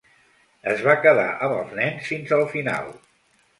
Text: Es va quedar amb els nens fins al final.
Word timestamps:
Es 0.71 0.81
va 0.87 0.95
quedar 1.03 1.27
amb 1.35 1.55
els 1.59 1.77
nens 1.81 2.09
fins 2.15 2.35
al 2.41 2.45
final. 2.57 2.93